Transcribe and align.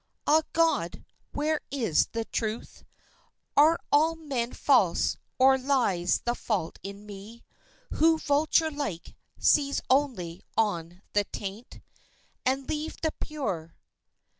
Ah 0.25 0.41
God, 0.51 1.05
where 1.31 1.61
is 1.69 2.07
the 2.07 2.25
truth? 2.25 2.83
Are 3.55 3.79
all 3.91 4.15
men 4.15 4.51
false 4.51 5.15
or 5.37 5.59
lies 5.59 6.21
the 6.25 6.33
fault 6.33 6.79
in 6.81 7.05
me 7.05 7.43
Who, 7.91 8.17
vulture 8.17 8.71
like, 8.71 9.15
seize 9.37 9.79
only 9.91 10.41
on 10.57 11.03
the 11.13 11.25
taint, 11.25 11.81
And 12.47 12.67
leave 12.67 12.95
the 13.03 13.11
pure? 13.19 13.75